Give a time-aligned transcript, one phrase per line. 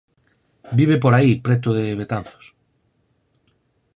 [0.79, 2.45] Vive por aí, preto de Betanzos...